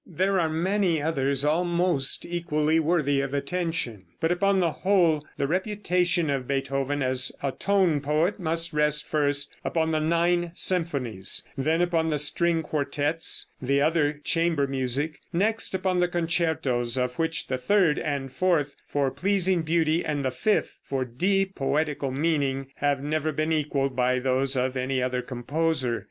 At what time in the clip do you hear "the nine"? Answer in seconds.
9.91-10.53